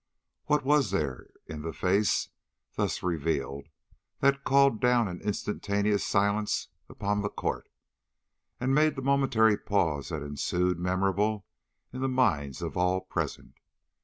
[0.45, 2.29] What was there in the face
[2.73, 3.67] thus revealed
[4.19, 7.69] that called down an instantaneous silence upon the court,
[8.59, 11.45] and made the momentary pause that ensued memorable
[11.93, 13.53] in the minds of all present?